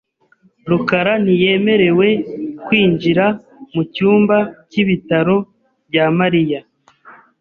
rukara 0.69 1.13
ntiyemerewe 1.23 2.07
kwinjira 2.65 3.25
mu 3.73 3.81
cyumba 3.93 4.37
cy’ibitaro 4.69 5.37
bya 5.89 6.05
Mariya. 6.19 6.59